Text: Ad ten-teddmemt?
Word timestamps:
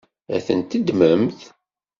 Ad 0.35 0.41
ten-teddmemt? 0.45 1.39